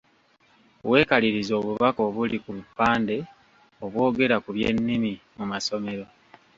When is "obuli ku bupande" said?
2.09-3.17